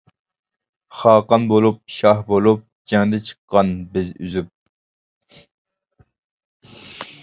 [1.01, 5.49] خاقان بولۇپ، شاھ بولۇپ، جەڭدە چىققان بىز ئۈزۈپ.